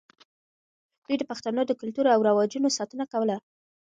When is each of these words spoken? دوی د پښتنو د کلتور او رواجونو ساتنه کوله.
دوی 1.05 1.15
د 1.19 1.23
پښتنو 1.29 1.61
د 1.65 1.71
کلتور 1.81 2.05
او 2.13 2.19
رواجونو 2.29 2.75
ساتنه 2.77 3.05
کوله. 3.13 3.37